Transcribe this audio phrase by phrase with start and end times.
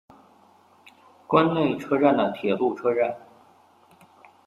[1.27, 3.15] 关内车站的铁路车站。